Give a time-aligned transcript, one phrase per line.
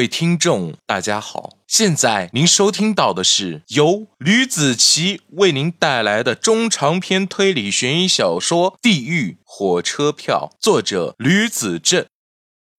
[0.00, 1.58] 各位听众，大家好！
[1.66, 12.06] 现在您收听到的是由吕子奇为您带来的中长篇推理悬疑小说《地狱火车票》，作者吕子正。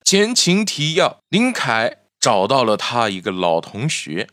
[0.04, 4.28] 前情提要：林凯找到了他一个老同学，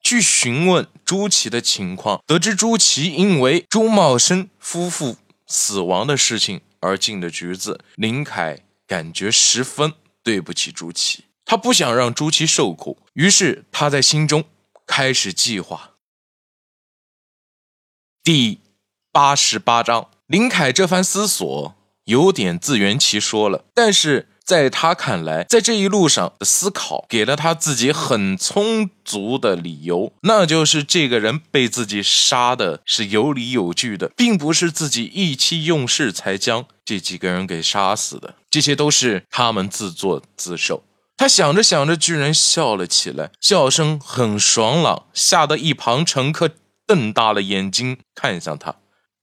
[0.00, 5.16] 去询问朱琪的情况，得知朱琪因为朱茂生夫妇
[5.48, 7.80] 死亡的事情而进的局子。
[7.96, 9.92] 林凯感觉十分
[10.22, 11.24] 对不起朱琪。
[11.46, 14.44] 他不想让朱七受苦，于是他在心中
[14.84, 15.92] 开始计划。
[18.24, 18.58] 第
[19.12, 21.74] 八十八章，林凯这番思索
[22.06, 40.82] 有点自圆其说了，但是在他看来，在这一路上的思考给了他自己很充足的理由，那就是这个人被自己杀的是有理有据的，并不是自己意气用事才将这几个人给杀死的，这些都是他们自作自受。
[41.16, 46.50] 他想着想着，居然笑了起来，笑声很爽朗，吓得一旁乘客
[46.86, 48.76] 瞪大了眼睛看向他。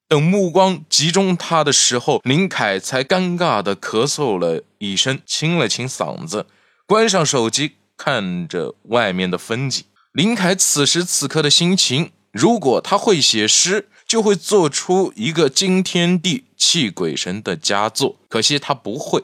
[0.08, 6.48] 等目光集中他的时候，林凯才尴尬的咳嗽了一声，清了清嗓子，
[6.86, 9.84] 关上手机，看着外面的风景。
[10.12, 18.18] 林凯此时此刻的心情，如果他会写诗，就会做出一个惊天地泣鬼神的佳作。
[18.30, 19.24] 可惜他不会。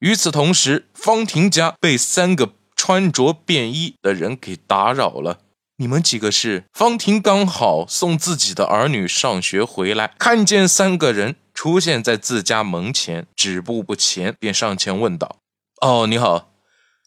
[0.00, 5.40] 与此同时，方婷家被三个穿着便衣的人给打扰了。
[5.76, 6.64] 你们几个是？
[6.72, 15.36] 方婷刚好送自己的儿女上学回来，看见三个人出现在自家门前，止步不前，便上前问道
[15.82, 16.50] ：“哦，你好，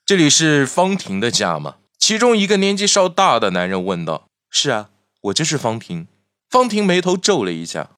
[0.06, 4.90] 这里是方婷的家吗？”其中一个年纪稍大的男人问道：“是啊，
[5.22, 6.08] 我就是方婷。”
[6.48, 7.90] 方婷眉头皱了一下：“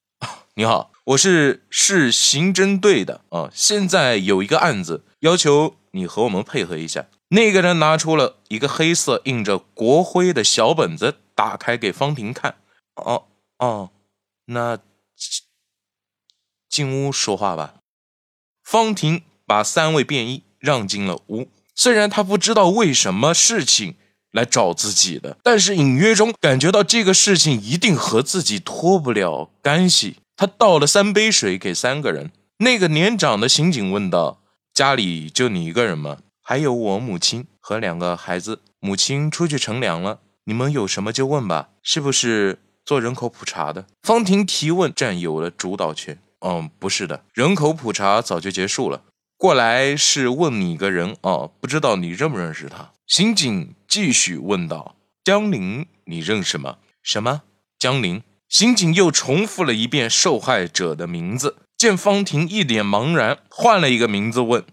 [0.56, 7.06] 你好。”我是市刑侦队的啊，现在有一个案子，要求你和我们配合一下。
[7.28, 12.56] 那个人拿出了一个黑色印着国徽的小本子，打开给方婷看。
[12.96, 13.26] 哦
[13.60, 13.92] 哦，
[14.46, 14.80] 那
[16.68, 17.76] 进屋说话吧。
[18.64, 21.48] 方婷把三位便衣让进了屋。
[21.76, 23.96] 虽然他不知道为什么事情
[24.32, 30.16] 来找自己的，但是隐约中感觉到这个事情一定和自己脱不了干系。
[30.36, 32.32] 他倒了三杯水给三个人。
[32.58, 34.42] 那个年长的刑警问道
[34.74, 36.18] ：“家里就你一个人吗？
[36.42, 38.62] 还有我母亲和两个孩子。
[38.80, 40.20] 母亲出去乘凉了。
[40.46, 41.70] 你们有什么就问吧。
[41.82, 46.18] 是不是做人口普查的？”方婷提问占有了主导权。
[46.42, 49.02] 嗯，不是的，人口普查早就结束了。
[49.38, 52.92] 过来是问你个人哦，不知道你认不认识他？
[53.08, 54.96] 刑警继续问道
[55.26, 57.42] ：“江林，你认识吗？”什么？
[57.80, 58.22] 江林？
[58.48, 64.64] 刑警又重复了一遍受害者的名字，见方婷一脸茫然，换了一个名字问：“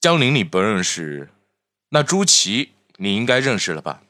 [0.00, 1.30] 江林，你不认识？
[1.90, 4.02] 那朱琪你应该认识了吧？”“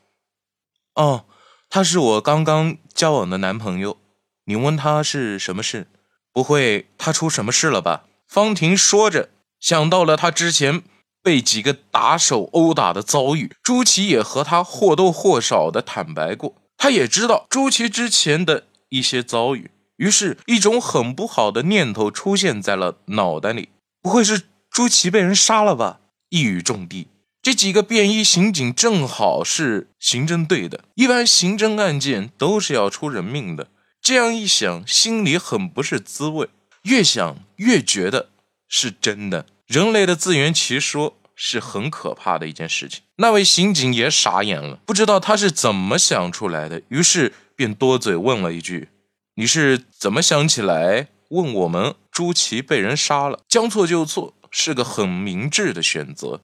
[0.95, 1.25] 哦，
[1.69, 3.99] 他是我刚刚交往的男朋友。
[4.45, 5.89] 你问他是什么事？
[6.33, 10.83] 不会他出什么事了吧？”方婷说着，想到了他之前
[11.23, 18.68] 被几个打手殴打的遭遇，朱琪也和他或多或少的坦白过，他也知道朱琪之前的。
[18.91, 23.69] 一些遭遇，于是，一种很不好的念头出现在了脑袋里。
[24.01, 26.01] 不会是朱祁被人杀了吧？
[26.31, 27.09] 一语中的，
[27.43, 33.69] 这几个便衣刑警正好是刑侦队的，一般刑侦案件都是要出人命的。
[34.01, 36.49] 这样一想，心里很不是滋味。
[36.83, 38.31] 越想越觉得
[38.69, 39.45] 是真的。
[39.67, 43.03] 人类的自圆其说是很可怕的一件事情。
[43.17, 47.35] 那位刑警也傻眼了，不知道他是怎么想出来的，于是。
[47.59, 48.91] 便多嘴问了一句
[49.35, 53.41] ：“你是怎么想起来问我们朱祁被人杀了？
[53.49, 56.41] 将错就错是个很明智的选择。”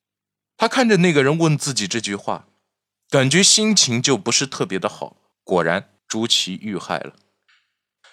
[0.59, 2.49] 他看着那个人问自己这句话，
[3.09, 5.17] 感觉心情就不是特别的好。
[5.45, 7.13] 果然，朱祁遇害了。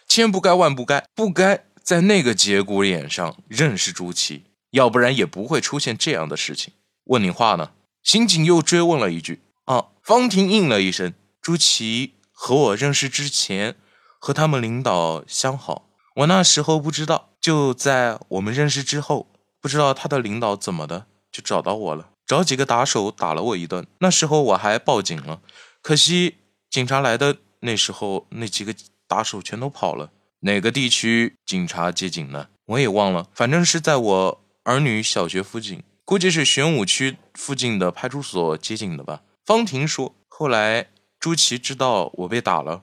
[0.08, 6.76] 千不该万不该，不该在那个节骨眼上认识朱祁，要不然也不会出现这样的事情。
[7.06, 7.72] 问你话呢？
[8.04, 13.76] 刑警又追问了一句：“啊！”方婷应了一声：“朱祁。”和我认识之前，
[14.18, 17.30] 和他们领导相好，我那时候不知道。
[17.40, 19.28] 就在我们认识之后，
[19.62, 23.86] 不知道他的领导怎么的，就找到我了，找几个打手打了我一顿。
[24.00, 25.40] 那时候我还报警了，
[25.84, 28.74] 可惜警察来的那时候，那几个
[29.08, 30.10] 打手全都跑了。
[30.40, 32.48] 哪个地区警察接警呢？
[32.66, 39.22] 我也忘了，反正是在我儿女小学附近，估计是玄武区附近的派出所接警的吧。
[39.46, 40.88] 方婷说，后来。
[41.22, 42.82] 朱祁知道我被打了，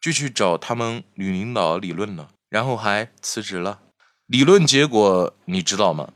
[0.00, 3.80] 就去找他们女领导理论了，然后还辞职了。
[4.26, 6.08] 理论结果你知道吗？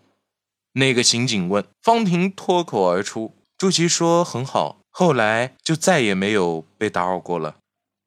[0.73, 1.62] 那个刑警问。
[1.82, 7.56] 方婷脱口而出：“朱琪说很好，后来就再也没有被打扰过了。”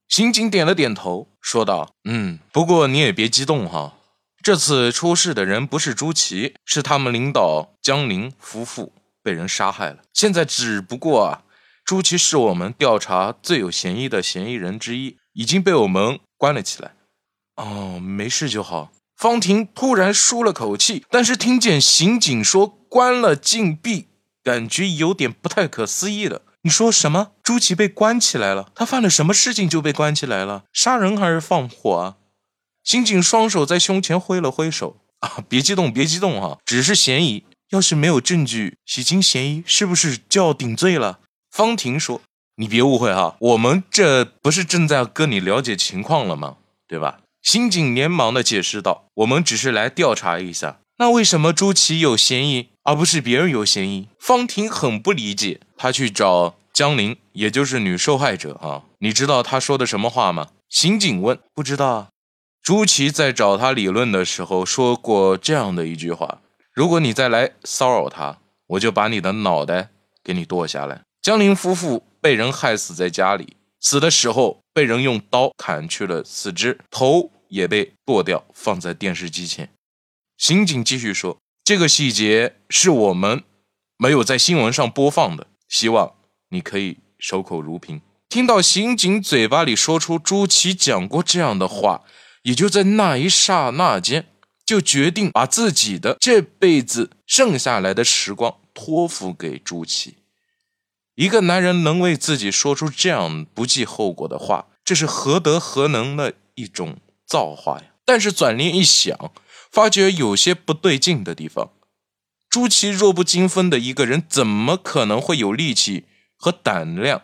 [0.09, 3.93] 刑警点了点头，说道：“嗯，不过你也别激动哈，
[4.41, 8.91] 这次出事的人不是朱琪，是他们领导江林夫妇
[9.21, 9.99] 被人杀害了。
[10.13, 11.43] 现在只不过，
[11.91, 16.93] 朱琪是我们调查最有嫌疑的嫌疑人之一，已经被我们关了起来。
[17.57, 24.07] 哦，没事就好。”方婷突然舒了口气，但是听见刑警说关了禁闭，
[24.41, 26.43] 感觉有点不太可思议了。
[26.61, 27.33] 你说什么？
[27.43, 28.71] 朱琪被关起来了？
[28.73, 30.63] 他犯了什么事情就被关起来了？
[30.71, 32.15] 杀人还是放火啊？
[32.85, 37.43] 刑警双手在胸前挥了挥手啊，别激动，别激动哈，只是嫌疑。
[37.71, 41.19] 要是没有证据，洗清嫌疑，是不是就要顶罪了？
[41.51, 42.21] 方婷说
[42.55, 46.57] ：“你别误会哈，我们这不是正在跟你了解情况了吗？
[46.87, 60.49] 对吧？”刑警连忙的解释道：“我们只是来调查一下，那为什么朱琪有嫌疑，而不是别人有嫌疑？”方婷很不理解，她去找江玲，也就是女受害者啊，你知道他说的什么话吗？
[60.69, 62.07] 刑警问：“不知道啊。”
[62.63, 66.39] 朱琪在找他理论的时候说过这样的一句话
[66.73, 68.37] ：“如果你再来骚扰他，
[68.67, 69.89] 我就把你的脑袋
[70.23, 73.55] 给你剁下来。”江林夫妇被人害死在家里。
[73.79, 79.69] 死的时候被人用刀砍去了四肢，头也被剁掉，放在电视机前。
[80.37, 83.43] 刑警继续说：“这个细节是我们
[83.97, 86.13] 没有在新闻上播放的，希望
[86.49, 92.03] 你可以守口如瓶。”听到刑警嘴巴里说出朱琪讲过这样的话，
[92.43, 94.27] 也就在那一刹那间，
[94.65, 100.15] 就决定把自己的这辈子剩下来的时光托付给朱琪。
[101.15, 107.85] 一个男人能为自己说出这样不计后果的话，这是何德何能的一种造化呀！
[108.05, 109.31] 但是转念一想，
[109.71, 111.71] 发觉有些不对劲的地方。
[112.49, 116.05] 朱祁弱不禁风的一个人，怎么可能会有力气
[116.35, 117.21] 和胆量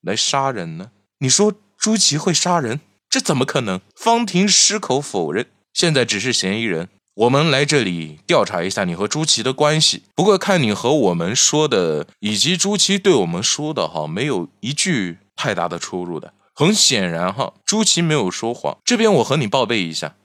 [0.00, 0.90] 来杀人呢？
[1.18, 3.80] 你说朱祁会杀人，这怎么可能？
[3.94, 6.88] 方婷矢口否认，现在只是嫌疑人。
[7.14, 10.02] 我们来这里调查一下你和朱祁的关系。
[10.16, 16.34] 不过看你和我们说的，以及朱祁对我们说的，哈，没有一句太大的出入的。
[16.52, 18.78] 很显然，哈，朱祁没有说谎。
[18.84, 20.16] 这边我和你报备一下。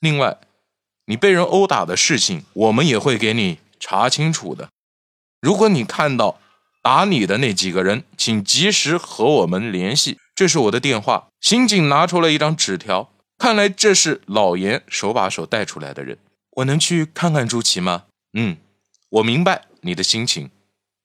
[0.00, 0.38] 另外，
[1.06, 4.70] 你被人殴打的事情，我们也会给你查清楚的。
[5.40, 6.40] 如果你看到
[6.82, 10.18] 打你的那几个人，请及时和我们联系。
[10.34, 11.28] 这是我的电话。
[11.40, 13.10] 刑警拿出了一张纸条。
[13.38, 16.18] 看来这是老严手把手带出来的人。
[16.52, 18.04] 我能去看看朱琪吗？
[18.32, 18.56] 嗯，
[19.10, 20.50] 我明白你的心情。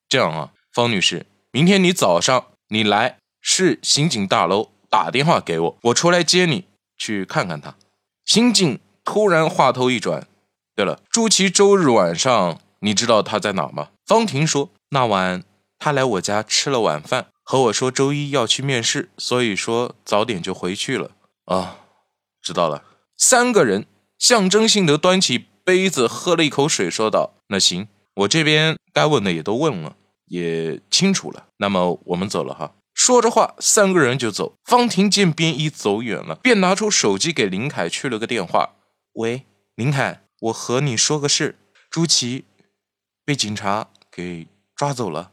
[0.07, 6.65] 这样啊，方女士，明天你早上你来市刑警大楼打电话给我，我出来接你
[6.97, 7.75] 去看看他。
[8.23, 10.25] 刑警突然话头一转，
[10.73, 13.89] 对了，朱琪周日晚上你知道他在哪吗？
[14.05, 15.43] 方婷说，那晚
[15.77, 21.11] 他来我家吃了晚饭，和我说周一要去面试，所以说早点就回去了。
[21.45, 21.79] 啊。
[22.41, 22.83] 知道了，
[23.17, 23.85] 三个人
[24.17, 29.95] 象征性的端起杯子喝了一口水，说道：“那行，我这边该问的也都问了，
[30.25, 31.47] 也清楚了。
[31.57, 34.55] 那么我们走了哈。”说着话，三个人就走。
[34.65, 38.71] 方婷见便衣走远了，便拿出手机给林凯去了个电话
[39.13, 41.57] ：“喂，林凯，我和你说个事，
[41.89, 42.45] 朱琪
[43.25, 45.31] 被警察给抓走了。”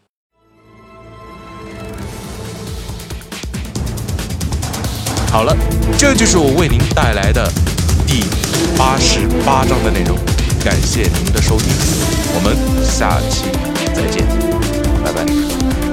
[5.30, 5.56] 好了，
[5.98, 7.50] 这就是我为您带来的
[8.06, 8.24] 第
[8.76, 10.18] 八十八章的内容。
[10.64, 11.68] 感谢您的收听，
[12.34, 13.44] 我们下期
[13.94, 14.26] 再见，
[15.04, 15.87] 拜拜。